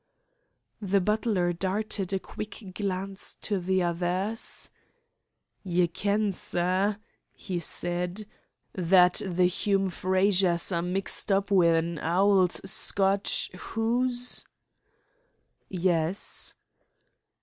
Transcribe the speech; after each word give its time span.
The 0.81 0.99
butler 0.99 1.53
darted 1.53 2.11
a 2.11 2.17
quick 2.17 2.73
glance 2.73 3.37
at 3.51 3.63
the 3.65 3.83
other. 3.83 4.33
"Ye 5.63 5.85
ken, 5.89 6.31
sir," 6.33 6.97
he 7.33 7.59
said, 7.59 8.25
"that 8.73 9.21
the 9.23 9.45
Hume 9.45 9.91
Frazers 9.91 10.71
are 10.71 10.81
mixed 10.81 11.31
up 11.31 11.51
wi' 11.51 11.67
an 11.75 11.99
auld 11.99 12.53
Scoatch 12.65 13.51
hoose?" 13.55 14.43
"Yes." 15.69 16.55